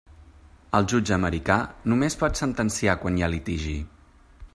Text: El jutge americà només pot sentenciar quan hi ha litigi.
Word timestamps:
El 0.77 0.87
jutge 0.93 1.13
americà 1.17 1.57
només 1.93 2.17
pot 2.23 2.41
sentenciar 2.43 2.97
quan 3.05 3.21
hi 3.21 3.27
ha 3.27 3.31
litigi. 3.35 3.75